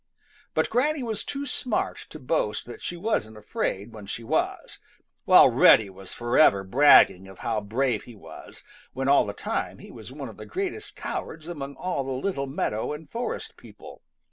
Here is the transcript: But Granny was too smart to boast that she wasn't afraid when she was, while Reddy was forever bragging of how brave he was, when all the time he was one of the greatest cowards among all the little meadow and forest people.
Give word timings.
But 0.55 0.71
Granny 0.71 1.03
was 1.03 1.23
too 1.23 1.45
smart 1.45 2.07
to 2.09 2.17
boast 2.17 2.65
that 2.65 2.81
she 2.81 2.97
wasn't 2.97 3.37
afraid 3.37 3.93
when 3.93 4.07
she 4.07 4.23
was, 4.23 4.79
while 5.25 5.47
Reddy 5.47 5.91
was 5.91 6.11
forever 6.11 6.63
bragging 6.63 7.27
of 7.27 7.37
how 7.45 7.61
brave 7.61 8.05
he 8.05 8.15
was, 8.15 8.63
when 8.93 9.07
all 9.07 9.27
the 9.27 9.33
time 9.33 9.77
he 9.77 9.91
was 9.91 10.11
one 10.11 10.27
of 10.27 10.37
the 10.37 10.45
greatest 10.47 10.95
cowards 10.95 11.47
among 11.47 11.75
all 11.75 12.03
the 12.03 12.09
little 12.13 12.47
meadow 12.47 12.93
and 12.93 13.11
forest 13.11 13.55
people. 13.57 14.01